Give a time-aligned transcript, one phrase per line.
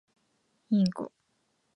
[0.71, 1.11] インコ